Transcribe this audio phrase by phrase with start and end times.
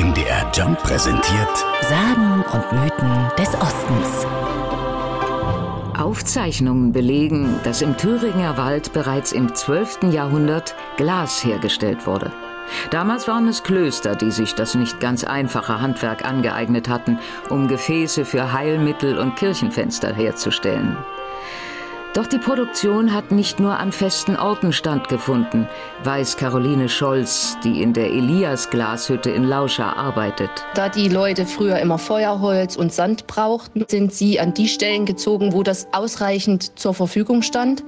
[0.00, 4.26] MDR Jump präsentiert Sagen und Mythen des Ostens.
[5.94, 10.04] Aufzeichnungen belegen, dass im Thüringer Wald bereits im 12.
[10.04, 12.32] Jahrhundert Glas hergestellt wurde.
[12.88, 17.18] Damals waren es Klöster, die sich das nicht ganz einfache Handwerk angeeignet hatten,
[17.50, 20.96] um Gefäße für Heilmittel und Kirchenfenster herzustellen.
[22.12, 25.68] Doch die Produktion hat nicht nur an festen Orten stattgefunden,
[26.02, 30.50] weiß Caroline Scholz, die in der Elias Glashütte in Lauscha arbeitet.
[30.74, 35.52] Da die Leute früher immer Feuerholz und Sand brauchten, sind sie an die Stellen gezogen,
[35.52, 37.84] wo das ausreichend zur Verfügung stand.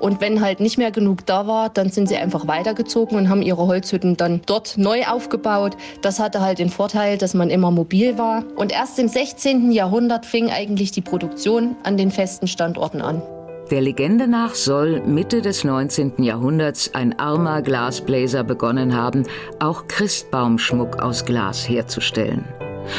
[0.00, 3.42] Und wenn halt nicht mehr genug da war, dann sind sie einfach weitergezogen und haben
[3.42, 5.76] ihre Holzhütten dann dort neu aufgebaut.
[6.00, 8.42] Das hatte halt den Vorteil, dass man immer mobil war.
[8.56, 9.70] Und erst im 16.
[9.70, 13.20] Jahrhundert fing eigentlich die Produktion an den festen Standorten an.
[13.70, 16.22] Der Legende nach soll Mitte des 19.
[16.22, 19.24] Jahrhunderts ein armer Glasbläser begonnen haben,
[19.58, 22.44] auch Christbaumschmuck aus Glas herzustellen.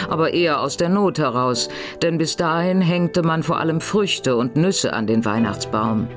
[0.10, 1.70] Aber eher aus der Not heraus,
[2.02, 6.10] denn bis dahin hängte man vor allem Früchte und Nüsse an den Weihnachtsbaum.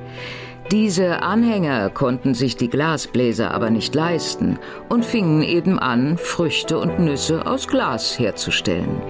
[0.69, 6.99] Diese Anhänger konnten sich die Glasbläser aber nicht leisten und fingen eben an, Früchte und
[6.99, 9.01] Nüsse aus Glas herzustellen.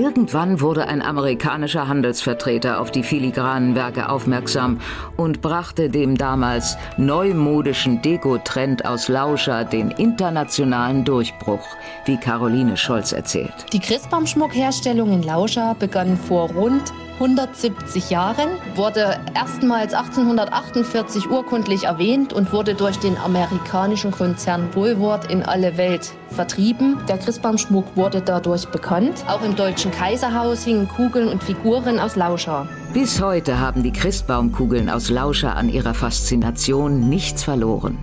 [0.00, 4.80] Irgendwann wurde ein amerikanischer Handelsvertreter auf die filigranen Werke aufmerksam
[5.16, 11.66] und brachte dem damals neumodischen Deko-Trend aus Lauscher den internationalen Durchbruch,
[12.04, 13.52] wie Caroline Scholz erzählt.
[13.72, 22.52] Die Christbaumschmuckherstellung in Lauscher begann vor rund 170 Jahren, wurde erstmals 1848 urkundlich erwähnt und
[22.52, 26.96] wurde durch den amerikanischen Konzern Woolworth in alle Welt vertrieben.
[27.08, 29.24] Der Christbaumschmuck wurde dadurch bekannt.
[29.26, 32.68] Auch im Deutschen Kaiserhaus hingen Kugeln und Figuren aus Lauscher.
[32.94, 37.98] Bis heute haben die Christbaumkugeln aus Lauscher an ihrer Faszination nichts verloren.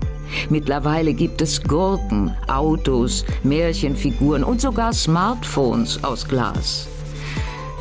[0.50, 6.88] Mittlerweile gibt es Gurken, Autos, Märchenfiguren und sogar Smartphones aus Glas.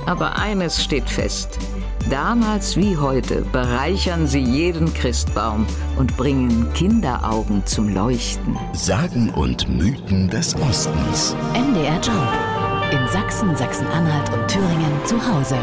[0.07, 1.59] Aber eines steht fest.
[2.11, 8.59] Damals wie heute bereichern sie jeden Christbaum und bringen Kinderaugen zum Leuchten.
[8.75, 11.35] Sagen und Mythen des Ostens.
[11.55, 12.54] MDR Jump.
[12.95, 15.59] In Sachsen, Sachsen-Anhalt und Thüringen zu Hause.